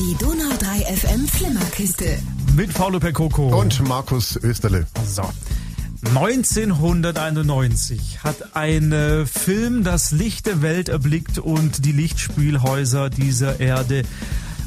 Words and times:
Die 0.00 0.14
Donau 0.14 0.56
3 0.58 0.96
FM 0.96 1.26
Flimmerkiste. 1.26 2.18
Mit 2.54 2.72
Paulo 2.72 3.00
Percoco. 3.00 3.60
Und 3.60 3.84
Markus 3.88 4.36
Österle. 4.36 4.86
So. 5.04 5.28
1991 6.14 8.22
hat 8.22 8.54
ein 8.54 8.92
äh, 8.92 9.26
Film 9.26 9.82
das 9.82 10.12
Licht 10.12 10.46
der 10.46 10.62
Welt 10.62 10.88
erblickt 10.88 11.38
und 11.38 11.84
die 11.84 11.90
Lichtspielhäuser 11.90 13.10
dieser 13.10 13.58
Erde 13.58 14.04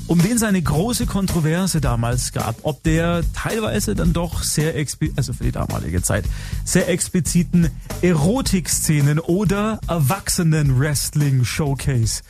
um 0.08 0.20
den 0.22 0.36
es 0.36 0.44
eine 0.44 0.62
große 0.62 1.06
Kontroverse 1.06 1.80
damals 1.80 2.34
gab, 2.34 2.58
ob 2.64 2.84
der 2.84 3.24
teilweise 3.34 3.96
dann 3.96 4.12
doch 4.12 4.44
sehr 4.44 4.76
explizit, 4.76 5.18
also 5.18 5.32
für 5.32 5.46
die 5.46 5.54
damalige 5.54 6.02
Zeit, 6.02 6.26
sehr 6.66 6.90
expliziten 6.90 7.70
Erotikszenen 8.02 9.20
oder 9.20 9.80
Erwachsenen-Wrestling-Showcase. 9.88 12.24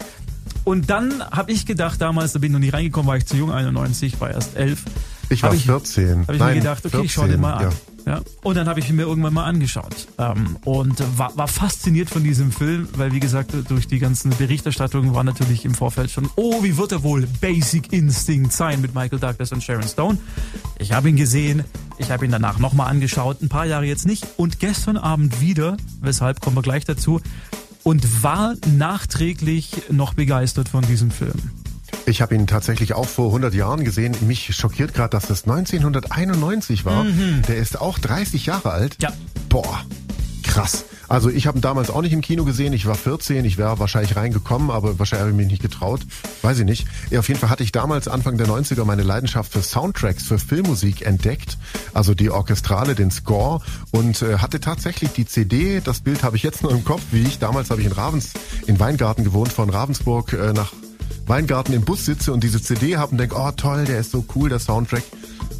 Und 0.63 0.89
dann 0.89 1.23
habe 1.31 1.51
ich 1.51 1.65
gedacht, 1.65 2.01
damals, 2.01 2.33
da 2.33 2.39
bin 2.39 2.49
ich 2.49 2.53
noch 2.53 2.59
nicht 2.59 2.73
reingekommen, 2.73 3.07
war 3.07 3.17
ich 3.17 3.25
zu 3.25 3.37
jung, 3.37 3.51
91, 3.51 4.19
war 4.21 4.31
erst 4.31 4.55
11. 4.55 4.83
Ich 5.29 5.43
war 5.43 5.53
14. 5.53 6.21
Habe 6.21 6.33
ich 6.33 6.39
Nein, 6.39 6.55
mir 6.55 6.59
gedacht, 6.61 6.85
okay, 6.85 6.89
14, 6.89 7.05
ich 7.05 7.13
schau 7.13 7.27
den 7.27 7.39
mal 7.39 7.53
an. 7.53 7.63
Ja. 7.63 7.71
Ja, 8.05 8.21
und 8.43 8.57
dann 8.57 8.67
habe 8.67 8.79
ich 8.79 8.89
ihn 8.89 8.95
mir 8.95 9.03
irgendwann 9.03 9.33
mal 9.33 9.45
angeschaut 9.45 10.07
ähm, 10.17 10.57
und 10.65 11.03
war, 11.17 11.35
war 11.37 11.47
fasziniert 11.47 12.09
von 12.09 12.23
diesem 12.23 12.51
Film, 12.51 12.87
weil 12.95 13.13
wie 13.13 13.19
gesagt, 13.19 13.53
durch 13.69 13.87
die 13.87 13.99
ganzen 13.99 14.31
Berichterstattungen 14.31 15.13
war 15.13 15.23
natürlich 15.23 15.65
im 15.65 15.75
Vorfeld 15.75 16.09
schon, 16.09 16.29
oh, 16.35 16.63
wie 16.63 16.77
wird 16.77 16.91
er 16.91 17.03
wohl 17.03 17.27
Basic 17.39 17.93
Instinct 17.93 18.53
sein 18.53 18.81
mit 18.81 18.95
Michael 18.95 19.19
Douglas 19.19 19.51
und 19.51 19.63
Sharon 19.63 19.87
Stone. 19.87 20.17
Ich 20.79 20.93
habe 20.93 21.09
ihn 21.09 21.15
gesehen, 21.15 21.63
ich 21.97 22.09
habe 22.11 22.25
ihn 22.25 22.31
danach 22.31 22.59
nochmal 22.59 22.89
angeschaut, 22.89 23.41
ein 23.41 23.49
paar 23.49 23.65
Jahre 23.65 23.85
jetzt 23.85 24.05
nicht 24.05 24.25
und 24.37 24.59
gestern 24.59 24.97
Abend 24.97 25.39
wieder, 25.39 25.77
weshalb 26.01 26.41
kommen 26.41 26.55
wir 26.55 26.63
gleich 26.63 26.85
dazu, 26.85 27.21
und 27.83 28.23
war 28.23 28.55
nachträglich 28.77 29.89
noch 29.89 30.13
begeistert 30.13 30.69
von 30.69 30.83
diesem 30.85 31.11
Film. 31.11 31.51
Ich 32.05 32.21
habe 32.21 32.35
ihn 32.35 32.47
tatsächlich 32.47 32.93
auch 32.93 33.07
vor 33.07 33.27
100 33.27 33.53
Jahren 33.53 33.83
gesehen. 33.83 34.15
Mich 34.21 34.55
schockiert 34.55 34.93
gerade, 34.93 35.09
dass 35.09 35.27
das 35.27 35.43
1991 35.43 36.85
war. 36.85 37.03
Mhm. 37.03 37.41
Der 37.47 37.57
ist 37.57 37.79
auch 37.79 37.99
30 37.99 38.45
Jahre 38.45 38.71
alt. 38.71 38.97
Ja. 39.01 39.11
Boah, 39.49 39.85
krass. 40.61 40.85
Also 41.07 41.29
ich 41.29 41.47
habe 41.47 41.59
ihn 41.59 41.61
damals 41.61 41.89
auch 41.89 42.01
nicht 42.01 42.13
im 42.13 42.21
Kino 42.21 42.45
gesehen. 42.45 42.73
Ich 42.73 42.85
war 42.85 42.95
14, 42.95 43.43
ich 43.45 43.57
wäre 43.57 43.79
wahrscheinlich 43.79 44.15
reingekommen, 44.15 44.71
aber 44.71 44.97
wahrscheinlich 44.99 45.21
habe 45.21 45.31
ich 45.31 45.37
mich 45.37 45.47
nicht 45.47 45.61
getraut. 45.61 46.01
Weiß 46.41 46.59
ich 46.59 46.65
nicht. 46.65 46.87
Ja, 47.09 47.19
auf 47.19 47.27
jeden 47.27 47.39
Fall 47.39 47.49
hatte 47.49 47.63
ich 47.63 47.71
damals 47.71 48.07
Anfang 48.07 48.37
der 48.37 48.47
90er 48.47 48.85
meine 48.85 49.03
Leidenschaft 49.03 49.51
für 49.51 49.61
Soundtracks, 49.61 50.23
für 50.23 50.39
Filmmusik 50.39 51.05
entdeckt. 51.05 51.57
Also 51.93 52.13
die 52.13 52.29
Orchestrale, 52.29 52.95
den 52.95 53.11
Score 53.11 53.61
und 53.91 54.21
äh, 54.21 54.37
hatte 54.37 54.59
tatsächlich 54.59 55.11
die 55.11 55.25
CD. 55.25 55.81
Das 55.83 56.01
Bild 56.01 56.23
habe 56.23 56.37
ich 56.37 56.43
jetzt 56.43 56.63
noch 56.63 56.71
im 56.71 56.85
Kopf, 56.85 57.01
wie 57.11 57.23
ich 57.23 57.39
damals 57.39 57.69
habe 57.71 57.81
ich 57.81 57.87
in 57.87 57.93
Ravens, 57.93 58.33
in 58.67 58.79
Weingarten 58.79 59.23
gewohnt, 59.23 59.51
von 59.51 59.69
Ravensburg 59.69 60.33
äh, 60.33 60.53
nach 60.53 60.71
Weingarten 61.27 61.73
im 61.73 61.83
Bus 61.83 62.05
sitze 62.05 62.33
und 62.33 62.43
diese 62.43 62.61
CD 62.61 62.97
habe 62.97 63.11
und 63.11 63.17
denke, 63.17 63.35
oh 63.37 63.51
toll, 63.51 63.85
der 63.85 63.99
ist 63.99 64.11
so 64.11 64.25
cool, 64.35 64.49
der 64.49 64.59
Soundtrack. 64.59 65.03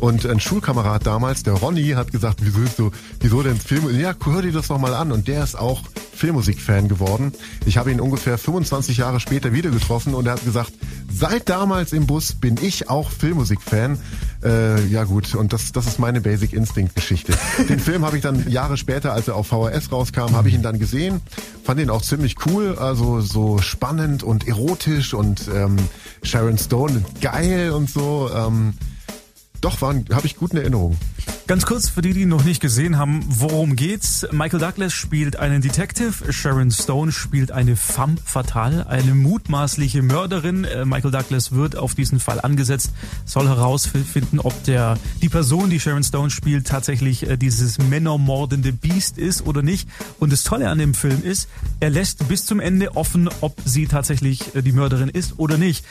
Und 0.02 0.26
ein 0.26 0.40
Schulkamerad 0.40 1.06
damals, 1.06 1.44
der 1.44 1.54
Ronny, 1.54 1.90
hat 1.90 2.12
gesagt, 2.12 2.40
wieso 2.42 2.60
ist 2.62 2.76
so, 2.76 2.92
wieso 3.20 3.44
denn 3.44 3.58
Film? 3.58 3.88
Ja, 4.00 4.16
hör 4.26 4.42
dir 4.42 4.52
das 4.52 4.68
noch 4.68 4.80
mal 4.80 4.96
an. 4.96 5.12
Und 5.12 5.28
der 5.28 5.44
ist 5.44 5.56
auch 5.56 5.84
Filmmusikfan 6.16 6.88
geworden. 6.88 7.34
Ich 7.68 7.78
habe 7.78 7.92
ihn 7.92 8.02
ungefähr 8.02 8.40
25 8.40 8.98
Jahre 8.98 9.20
später 9.20 9.54
wieder 9.54 9.70
getroffen 9.70 10.16
und 10.16 10.26
er 10.26 10.34
hat 10.34 10.44
gesagt, 10.44 10.74
seit 11.12 11.50
damals 11.50 11.94
im 11.94 12.08
Bus 12.08 12.34
bin 12.34 12.58
ich 12.60 12.90
auch 12.90 13.12
Filmmusikfan. 13.12 14.00
Äh, 14.44 14.88
ja 14.88 15.04
gut, 15.04 15.36
und 15.36 15.54
das, 15.54 15.72
das 15.72 15.86
ist 15.86 16.00
meine 16.00 16.20
Basic 16.20 16.54
Instinct 16.54 16.96
Geschichte. 16.96 17.34
Den 17.70 17.80
Film 17.80 18.04
habe 18.04 18.18
ich 18.18 18.24
dann 18.24 18.50
Jahre 18.50 18.78
später, 18.78 19.14
als 19.14 19.28
er 19.28 19.36
auf 19.36 19.48
VHS 19.48 19.92
rauskam, 19.92 20.36
habe 20.36 20.48
ich 20.48 20.56
ihn 20.56 20.64
dann 20.64 20.80
gesehen, 20.80 21.22
fand 21.64 21.80
ihn 21.80 21.92
auch 21.92 22.02
ziemlich 22.02 22.38
cool, 22.48 22.76
also 22.76 23.22
so 23.22 23.60
spannend 23.60 24.24
und 24.24 24.48
erotisch 24.48 25.14
und 25.14 25.48
ähm, 25.54 25.76
Sharon 26.24 26.58
Stone 26.58 27.06
geil 27.22 27.70
und 27.70 27.88
so. 27.88 28.32
Ähm, 28.36 28.74
doch, 29.62 29.82
habe 29.82 30.26
ich 30.26 30.36
gute 30.36 30.60
Erinnerungen. 30.60 30.98
Ganz 31.52 31.66
kurz 31.66 31.90
für 31.90 32.02
die, 32.02 32.14
die 32.14 32.26
noch 32.26 32.46
nicht 32.46 32.62
gesehen 32.62 32.98
haben, 32.98 33.26
worum 33.28 33.76
geht's? 33.76 34.26
Michael 34.32 34.62
Douglas 34.62 34.94
spielt 34.94 35.36
einen 35.36 35.62
Detective, 35.62 36.32
Sharon 36.32 36.72
Stone 36.72 37.12
spielt 37.12 37.52
eine 37.52 37.76
femme 37.76 38.16
fatale, 38.24 38.88
eine 38.88 39.14
mutmaßliche 39.16 40.02
Mörderin. 40.02 40.64
Äh, 40.64 40.86
Michael 40.86 41.12
Douglas 41.12 41.52
wird 41.52 41.76
auf 41.76 41.94
diesen 41.94 42.22
Fall 42.22 42.40
angesetzt, 42.40 42.94
soll 43.26 43.50
herausfinden, 43.50 44.40
ob 44.40 44.64
der 44.64 44.98
die 45.22 45.28
Person, 45.28 45.70
die 45.70 45.82
Sharon 45.82 46.06
Stone 46.06 46.30
spielt, 46.30 46.68
tatsächlich 46.68 47.28
äh, 47.28 47.36
dieses 47.36 47.80
männermordende 47.80 48.72
Biest 48.72 49.18
ist 49.18 49.46
oder 49.46 49.62
nicht. 49.62 49.90
Und 50.22 50.32
das 50.32 50.44
Tolle 50.44 50.70
an 50.70 50.78
dem 50.78 50.94
Film 50.94 51.22
ist, 51.22 51.50
er 51.82 51.90
lässt 51.90 52.30
bis 52.30 52.46
zum 52.46 52.62
Ende 52.62 52.96
offen, 52.96 53.30
ob 53.42 53.60
sie 53.66 53.88
tatsächlich 53.88 54.56
äh, 54.56 54.62
die 54.62 54.72
Mörderin 54.72 55.10
ist 55.10 55.38
oder 55.38 55.58
nicht. 55.58 55.84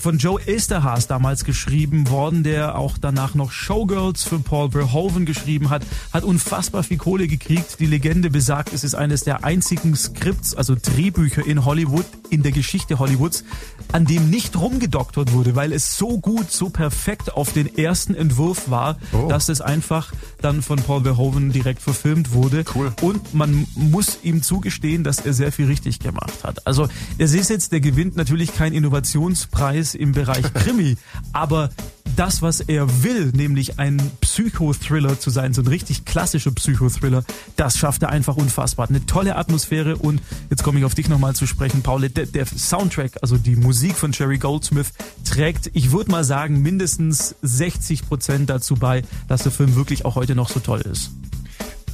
Von 0.00 0.18
Joe 0.18 0.40
Esterhaas 0.44 1.06
damals 1.06 1.44
geschrieben 1.44 2.10
worden, 2.10 2.42
der 2.42 2.76
auch 2.76 2.98
danach 2.98 3.34
noch 3.34 3.52
Showgirls 3.52 4.24
für 4.24 4.40
Paul 4.40 4.65
Paul 4.68 4.86
Verhoeven 4.86 5.26
geschrieben 5.26 5.70
hat, 5.70 5.82
hat 6.12 6.24
unfassbar 6.24 6.82
viel 6.82 6.96
Kohle 6.96 7.28
gekriegt. 7.28 7.78
Die 7.80 7.86
Legende 7.86 8.30
besagt, 8.30 8.72
es 8.72 8.84
ist 8.84 8.94
eines 8.94 9.24
der 9.24 9.44
einzigen 9.44 9.94
Skripts, 9.94 10.54
also 10.54 10.74
Drehbücher 10.74 11.46
in 11.46 11.64
Hollywood, 11.64 12.06
in 12.30 12.42
der 12.42 12.52
Geschichte 12.52 12.98
Hollywoods, 12.98 13.44
an 13.92 14.04
dem 14.04 14.30
nicht 14.30 14.56
rumgedoktert 14.56 15.32
wurde, 15.32 15.54
weil 15.54 15.72
es 15.72 15.96
so 15.96 16.18
gut, 16.18 16.50
so 16.50 16.70
perfekt 16.70 17.34
auf 17.34 17.52
den 17.52 17.78
ersten 17.78 18.14
Entwurf 18.14 18.70
war, 18.70 18.98
oh. 19.12 19.28
dass 19.28 19.48
es 19.48 19.60
einfach 19.60 20.12
dann 20.40 20.62
von 20.62 20.78
Paul 20.78 21.02
Verhoeven 21.02 21.52
direkt 21.52 21.82
verfilmt 21.82 22.32
wurde. 22.32 22.64
Cool. 22.74 22.92
Und 23.02 23.34
man 23.34 23.66
muss 23.74 24.18
ihm 24.22 24.42
zugestehen, 24.42 25.04
dass 25.04 25.20
er 25.20 25.32
sehr 25.32 25.52
viel 25.52 25.66
richtig 25.66 26.00
gemacht 26.00 26.44
hat. 26.44 26.66
Also 26.66 26.88
es 27.18 27.34
ist 27.34 27.50
jetzt, 27.50 27.72
der 27.72 27.80
gewinnt 27.80 28.16
natürlich 28.16 28.54
keinen 28.54 28.72
Innovationspreis 28.72 29.94
im 29.94 30.12
Bereich 30.12 30.52
Krimi, 30.54 30.96
aber 31.32 31.70
das, 32.16 32.42
was 32.42 32.60
er 32.60 33.02
will, 33.02 33.32
nämlich 33.34 33.78
ein 33.78 34.00
Psychothriller 34.20 35.20
zu 35.20 35.30
sein, 35.30 35.52
so 35.52 35.62
ein 35.62 35.68
richtig 35.68 36.04
klassischer 36.04 36.50
Psychothriller, 36.50 37.24
das 37.56 37.78
schafft 37.78 38.02
er 38.02 38.08
einfach 38.08 38.36
unfassbar. 38.36 38.88
Eine 38.88 39.04
tolle 39.06 39.36
Atmosphäre 39.36 39.96
und 39.96 40.20
jetzt 40.50 40.62
komme 40.62 40.78
ich 40.78 40.84
auf 40.84 40.94
dich 40.94 41.08
nochmal 41.08 41.34
zu 41.34 41.46
sprechen, 41.46 41.82
Paul. 41.82 42.08
Der, 42.08 42.26
der 42.26 42.46
Soundtrack, 42.46 43.12
also 43.22 43.36
die 43.36 43.56
Musik 43.56 43.96
von 43.96 44.12
Jerry 44.12 44.38
Goldsmith, 44.38 44.92
trägt, 45.24 45.70
ich 45.74 45.92
würde 45.92 46.10
mal 46.10 46.24
sagen, 46.24 46.62
mindestens 46.62 47.34
60 47.42 48.06
Prozent 48.06 48.50
dazu 48.50 48.74
bei, 48.74 49.02
dass 49.28 49.42
der 49.42 49.52
Film 49.52 49.76
wirklich 49.76 50.04
auch 50.04 50.14
heute 50.14 50.34
noch 50.34 50.48
so 50.48 50.60
toll 50.60 50.80
ist. 50.80 51.10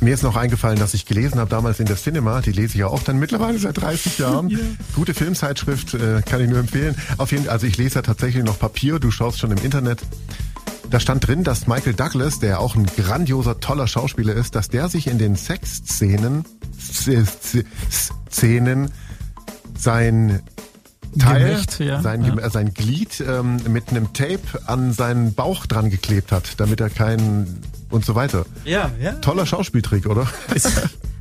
Mir 0.03 0.15
ist 0.15 0.25
noch 0.25 0.35
eingefallen, 0.35 0.81
dass 0.81 0.95
ich 0.95 1.07
gelesen 1.07 1.39
habe 1.39 1.49
damals 1.49 1.79
in 1.79 1.87
der 1.87 1.97
Cinema, 1.97 2.41
die 2.41 2.51
lese 2.51 2.75
ich 2.75 2.81
ja 2.81 2.89
auch 2.89 3.05
dann 3.05 3.21
mittlerweile 3.21 3.57
seit 3.59 3.81
30 3.81 4.19
Jahren. 4.19 4.43
Yeah. 4.53 4.61
Gute 4.97 5.15
Filmzeitschrift, 5.15 5.95
äh, 5.95 6.21
kann 6.23 6.43
ich 6.43 6.51
nur 6.51 6.59
empfehlen. 6.59 6.97
Auf 7.17 7.31
jeden 7.31 7.49
also 7.49 7.67
ich 7.67 7.77
lese 7.79 7.97
ja 7.97 8.03
tatsächlich 8.03 8.43
noch 8.45 8.59
Papier, 8.59 8.99
du 8.99 9.13
schaust 9.13 9.39
schon 9.39 9.53
im 9.53 9.59
Internet. 9.59 10.01
Da 10.91 10.99
stand 10.99 11.27
drin, 11.27 11.45
dass 11.45 11.69
Michael 11.69 11.95
Douglas, 11.95 12.41
der 12.41 12.59
auch 12.59 12.75
ein 12.75 12.87
grandioser, 12.87 13.61
toller 13.61 13.87
Schauspieler 13.87 14.35
ist, 14.35 14.57
dass 14.57 14.69
der 14.69 14.89
sich 14.89 15.07
in 15.07 15.19
den 15.19 15.37
Sexszenen 15.37 16.45
Szenen 18.31 18.91
sein 19.79 20.41
Teil, 21.19 21.51
Gemächt, 21.51 21.79
ja, 21.79 22.03
sein, 22.03 22.25
ja. 22.25 22.51
sein 22.51 22.75
Glied 22.75 23.23
ähm, 23.27 23.59
mit 23.69 23.91
einem 23.91 24.13
Tape 24.13 24.41
an 24.67 24.93
seinen 24.93 25.35
Bauch 25.35 25.67
dran 25.67 25.91
geklebt 25.91 26.33
hat, 26.33 26.59
damit 26.59 26.81
er 26.81 26.91
keinen 26.91 27.63
und 27.93 28.05
so 28.05 28.15
weiter. 28.15 28.45
Ja, 28.65 28.91
ja. 29.01 29.13
Toller 29.15 29.47
Schauspieltrick, 29.47 30.07
oder? 30.07 30.27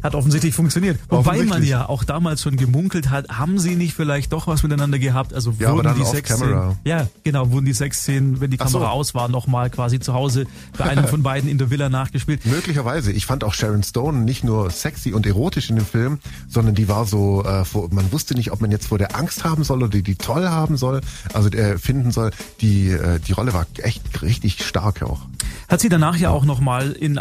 Hat 0.04 0.16
offensichtlich 0.16 0.56
funktioniert. 0.56 1.00
Wobei 1.09 1.44
man 1.44 1.64
ja 1.64 1.88
auch 1.88 2.04
damals 2.04 2.42
schon 2.42 2.58
gemunkelt 2.58 3.09
hat, 3.09 3.30
haben 3.30 3.59
sie 3.59 3.76
nicht 3.76 3.94
vielleicht 3.94 4.34
doch 4.34 4.48
was 4.48 4.64
miteinander 4.64 4.98
gehabt? 4.98 5.34
Also 5.34 5.54
ja, 5.59 5.74
wurden 5.74 5.94
die 5.96 6.06
sechs 6.06 6.34
Szenen, 6.34 6.78
ja, 6.84 7.08
genau, 7.24 7.52
wurden 7.52 7.66
die 7.66 7.74
sechs 7.74 8.00
Szenen, 8.00 8.42
wenn 8.42 8.50
die 8.50 8.58
Kamera 8.58 8.86
so. 8.86 8.88
aus 8.88 9.14
war, 9.14 9.28
nochmal 9.28 9.70
quasi 9.70 10.00
zu 10.00 10.14
Hause 10.14 10.48
bei 10.78 10.86
einem 10.86 11.08
von 11.08 11.22
beiden 11.24 11.50
in 11.50 11.59
der 11.59 11.70
Villa 11.70 11.90
nachgespielt. 11.90 12.46
Möglicherweise. 12.46 13.12
Ich 13.12 13.28
fand 13.28 13.44
auch 13.44 13.53
Sharon 13.53 13.84
Stone 13.84 14.20
nicht 14.20 14.44
nur 14.44 14.72
sexy 14.72 15.14
und 15.14 15.28
erotisch 15.28 15.70
in 15.70 15.76
dem 15.76 15.86
Film, 15.86 16.20
sondern 16.48 16.74
die 16.74 16.88
war 16.88 17.06
so, 17.06 17.44
äh, 17.44 17.64
man 17.92 18.12
wusste 18.12 18.34
nicht, 18.34 18.52
ob 18.52 18.62
man 18.62 18.72
jetzt 18.72 18.88
vor 18.88 18.98
der 18.98 19.16
Angst 19.16 19.44
haben 19.44 19.64
soll 19.64 19.84
oder 19.84 20.02
die 20.02 20.16
toll 20.16 20.48
haben 20.48 20.78
soll, 20.78 21.02
also 21.34 21.50
äh, 21.50 21.78
finden 21.78 22.12
soll. 22.12 22.32
Die, 22.62 22.90
äh, 22.90 23.20
die 23.20 23.34
Rolle 23.34 23.53
war 23.53 23.67
echt 23.78 24.22
richtig 24.24 24.64
stark 24.66 25.03
auch. 25.03 25.28
Hat 25.72 25.79
sie 25.79 25.88
danach 25.88 26.18
ja 26.18 26.32
auch 26.32 26.44
nochmal 26.44 26.91
in 26.91 27.18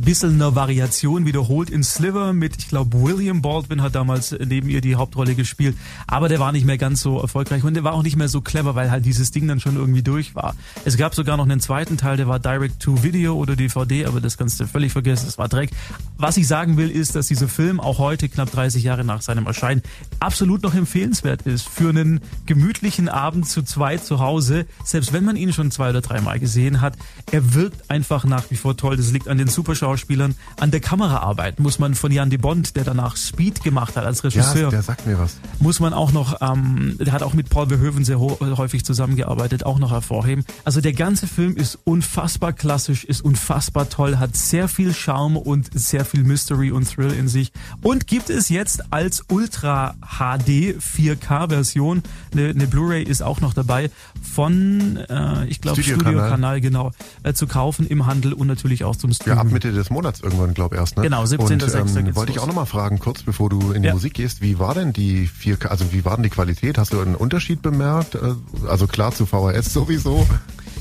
bisschen 0.00 0.34
einer 0.34 0.54
Variation 0.54 1.26
wiederholt 1.26 1.70
in 1.70 1.82
Sliver 1.82 2.32
mit, 2.32 2.56
ich 2.58 2.68
glaube, 2.68 3.00
William 3.00 3.42
Baldwin 3.42 3.82
hat 3.82 3.94
damals 3.94 4.36
neben 4.44 4.68
ihr 4.68 4.80
die 4.80 4.96
Hauptrolle 4.96 5.34
gespielt, 5.34 5.76
aber 6.06 6.28
der 6.28 6.38
war 6.40 6.52
nicht 6.52 6.66
mehr 6.66 6.78
ganz 6.78 7.00
so 7.00 7.20
erfolgreich 7.20 7.64
und 7.64 7.74
der 7.74 7.84
war 7.84 7.94
auch 7.94 8.02
nicht 8.02 8.16
mehr 8.16 8.28
so 8.28 8.40
clever, 8.40 8.74
weil 8.74 8.90
halt 8.90 9.04
dieses 9.04 9.30
Ding 9.30 9.48
dann 9.48 9.60
schon 9.60 9.76
irgendwie 9.76 10.02
durch 10.02 10.34
war. 10.34 10.54
Es 10.84 10.96
gab 10.96 11.14
sogar 11.14 11.36
noch 11.36 11.44
einen 11.44 11.60
zweiten 11.60 11.96
Teil, 11.96 12.16
der 12.16 12.28
war 12.28 12.38
Direct 12.38 12.80
to 12.80 13.02
Video 13.02 13.34
oder 13.34 13.56
DVD, 13.56 14.06
aber 14.06 14.20
das 14.20 14.36
kannst 14.36 14.60
du 14.60 14.66
völlig 14.66 14.92
vergessen, 14.92 15.26
das 15.26 15.38
war 15.38 15.48
Dreck. 15.48 15.70
Was 16.18 16.36
ich 16.36 16.46
sagen 16.46 16.76
will, 16.76 16.90
ist, 16.90 17.14
dass 17.14 17.28
dieser 17.28 17.48
Film 17.48 17.80
auch 17.80 17.98
heute, 17.98 18.28
knapp 18.28 18.50
30 18.50 18.82
Jahre 18.82 19.04
nach 19.04 19.22
seinem 19.22 19.46
Erscheinen, 19.46 19.82
absolut 20.20 20.62
noch 20.62 20.74
empfehlenswert 20.74 21.42
ist 21.42 21.68
für 21.68 21.88
einen 21.88 22.20
gemütlichen 22.46 23.08
Abend 23.08 23.48
zu 23.48 23.62
zweit 23.62 24.04
zu 24.04 24.20
Hause, 24.20 24.66
selbst 24.84 25.12
wenn 25.12 25.24
man 25.24 25.36
ihn 25.36 25.52
schon 25.52 25.70
zwei 25.70 25.90
oder 25.90 26.00
dreimal 26.00 26.38
gesehen 26.38 26.80
hat. 26.80 26.94
Er 27.30 27.54
wirkt 27.54 27.90
einfach 27.90 28.24
nach 28.24 28.50
wie 28.50 28.56
vor 28.56 28.76
toll. 28.76 28.96
Das 28.96 29.12
liegt 29.12 29.28
an 29.28 29.38
den 29.38 29.48
Superschauspielern. 29.86 30.34
An 30.58 30.70
der 30.70 30.80
Kameraarbeit 30.80 31.60
muss 31.60 31.78
man 31.78 31.94
von 31.94 32.10
Jan 32.10 32.30
de 32.30 32.38
Bond, 32.38 32.76
der 32.76 32.84
danach 32.84 33.16
Speed 33.16 33.62
gemacht 33.62 33.96
hat 33.96 34.04
als 34.04 34.24
Regisseur. 34.24 34.64
Ja, 34.64 34.70
der 34.70 34.82
sagt 34.82 35.06
mir 35.06 35.18
was. 35.18 35.36
Muss 35.60 35.80
man 35.80 35.92
auch 35.92 36.12
noch, 36.12 36.40
ähm, 36.40 36.96
der 36.98 37.12
hat 37.12 37.22
auch 37.22 37.34
mit 37.34 37.50
Paul 37.50 37.68
Verhoeven 37.68 38.04
sehr 38.04 38.18
häufig 38.20 38.84
zusammengearbeitet, 38.84 39.64
auch 39.64 39.78
noch 39.78 39.92
hervorheben. 39.92 40.44
Also 40.64 40.80
der 40.80 40.92
ganze 40.92 41.26
Film 41.26 41.56
ist 41.56 41.78
unfassbar 41.84 42.52
klassisch, 42.52 43.04
ist 43.04 43.22
unfassbar 43.22 43.88
toll, 43.88 44.18
hat 44.18 44.36
sehr 44.36 44.68
viel 44.68 44.92
Charme 44.92 45.36
und 45.36 45.68
sehr 45.72 46.04
viel 46.04 46.24
Mystery 46.24 46.70
und 46.70 46.88
Thrill 46.92 47.12
in 47.12 47.28
sich 47.28 47.52
und 47.82 48.06
gibt 48.06 48.30
es 48.30 48.48
jetzt 48.48 48.92
als 48.92 49.24
Ultra 49.28 49.94
HD 50.00 50.76
4K 50.78 51.48
Version. 51.48 52.02
Eine, 52.32 52.50
eine 52.50 52.66
Blu-ray 52.66 53.02
ist 53.02 53.22
auch 53.22 53.40
noch 53.40 53.54
dabei 53.54 53.90
von, 54.22 54.96
äh, 55.08 55.46
ich 55.46 55.60
glaube, 55.60 55.82
Studio-Kanal, 55.82 56.58
Studio 56.58 56.70
genau, 56.70 56.92
äh, 57.22 57.32
zu 57.32 57.46
kaufen 57.46 57.86
im 57.86 58.06
Handel 58.06 58.32
und 58.32 58.46
natürlich 58.46 58.84
auch 58.84 58.96
zum 58.96 59.12
Streamen. 59.12 59.38
Ja, 59.38 59.42
ab 59.42 59.52
Mitte 59.52 59.75
des 59.76 59.90
Monats 59.90 60.20
irgendwann, 60.20 60.54
glaube 60.54 60.76
ich, 60.76 60.80
erst. 60.80 60.96
Ne? 60.96 61.04
Genau, 61.04 61.22
17.06. 61.24 61.96
Ähm, 61.96 62.16
wollte 62.16 62.32
ich 62.32 62.38
auch 62.38 62.46
nochmal 62.46 62.66
fragen, 62.66 62.98
kurz 62.98 63.22
bevor 63.22 63.50
du 63.50 63.72
in 63.72 63.82
die 63.82 63.88
ja. 63.88 63.94
Musik 63.94 64.14
gehst, 64.14 64.40
wie 64.40 64.58
war 64.58 64.74
denn 64.74 64.92
die 64.92 65.28
4K, 65.28 65.66
also 65.66 65.92
wie 65.92 66.04
war 66.04 66.16
denn 66.16 66.22
die 66.22 66.30
Qualität? 66.30 66.78
Hast 66.78 66.92
du 66.92 67.00
einen 67.00 67.14
Unterschied 67.14 67.62
bemerkt? 67.62 68.14
Äh, 68.14 68.34
also 68.68 68.86
klar 68.86 69.12
zu 69.12 69.26
VHS 69.26 69.72
sowieso. 69.72 70.26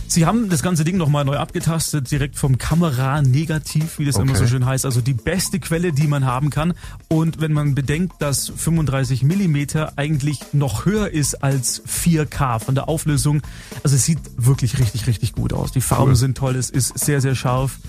Sie 0.07 0.25
haben 0.25 0.49
das 0.49 0.61
ganze 0.61 0.83
Ding 0.83 0.97
nochmal 0.97 1.25
neu 1.25 1.37
abgetastet, 1.37 2.09
direkt 2.11 2.37
vom 2.37 2.57
Kamera-Negativ, 2.57 3.97
wie 3.97 4.05
das 4.05 4.15
okay. 4.15 4.27
immer 4.27 4.37
so 4.37 4.45
schön 4.45 4.65
heißt. 4.65 4.85
Also 4.85 5.01
die 5.01 5.13
beste 5.13 5.59
Quelle, 5.59 5.93
die 5.93 6.07
man 6.07 6.25
haben 6.25 6.51
kann. 6.51 6.73
Und 7.07 7.41
wenn 7.41 7.51
man 7.51 7.75
bedenkt, 7.75 8.21
dass 8.21 8.51
35 8.55 9.23
Millimeter 9.23 9.93
eigentlich 9.97 10.39
noch 10.53 10.85
höher 10.85 11.09
ist 11.09 11.43
als 11.43 11.83
4K 11.85 12.59
von 12.59 12.75
der 12.75 12.87
Auflösung, 12.87 13.41
also 13.83 13.95
es 13.95 14.05
sieht 14.05 14.19
wirklich 14.37 14.77
richtig, 14.77 15.07
richtig 15.07 15.33
gut 15.33 15.53
aus. 15.53 15.71
Die 15.71 15.81
Farben 15.81 16.11
cool. 16.11 16.15
sind 16.15 16.37
toll, 16.37 16.55
es 16.55 16.69
ist 16.69 16.97
sehr, 16.99 17.19
sehr 17.19 17.35
scharf 17.35 17.79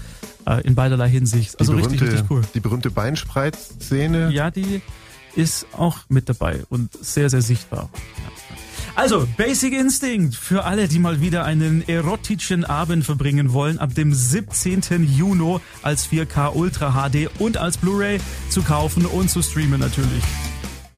in 0.64 0.74
beiderlei 0.74 1.08
Hinsicht. 1.08 1.58
Also 1.58 1.72
berühmte, 1.72 1.92
richtig, 1.92 2.12
richtig 2.12 2.30
cool. 2.30 2.42
Die 2.54 2.60
berühmte 2.60 2.90
Beinspreizszene. 2.90 4.30
Ja, 4.30 4.50
die 4.50 4.80
ist 5.34 5.66
auch 5.72 5.98
mit 6.08 6.28
dabei 6.28 6.64
und 6.68 6.92
sehr, 7.00 7.30
sehr 7.30 7.42
sichtbar. 7.42 7.90
Also, 8.96 9.28
Basic 9.36 9.74
Instinct 9.74 10.36
für 10.36 10.64
alle, 10.64 10.88
die 10.88 10.98
mal 10.98 11.20
wieder 11.20 11.44
einen 11.44 11.86
erotischen 11.86 12.64
Abend 12.64 13.04
verbringen 13.04 13.52
wollen, 13.52 13.78
ab 13.78 13.94
dem 13.94 14.14
17. 14.14 15.04
Juni 15.04 15.58
als 15.82 16.08
4K 16.08 16.54
Ultra 16.54 16.92
HD 16.92 17.28
und 17.38 17.58
als 17.58 17.76
Blu-ray 17.76 18.18
zu 18.48 18.62
kaufen 18.62 19.04
und 19.04 19.30
zu 19.30 19.42
streamen 19.42 19.80
natürlich. 19.80 20.22